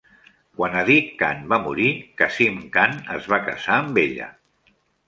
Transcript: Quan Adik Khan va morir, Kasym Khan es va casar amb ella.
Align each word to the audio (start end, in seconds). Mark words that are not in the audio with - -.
Quan 0.59 0.77
Adik 0.79 1.11
Khan 1.19 1.45
va 1.53 1.59
morir, 1.67 1.91
Kasym 2.23 2.59
Khan 2.79 2.99
es 3.19 3.33
va 3.35 3.43
casar 3.51 3.79
amb 3.85 4.07
ella. 4.09 4.37